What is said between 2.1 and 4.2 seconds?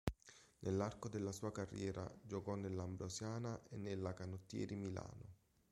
giocò nell'Ambrosiana e nella